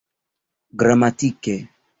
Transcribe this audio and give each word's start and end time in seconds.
gramatike 0.79 1.55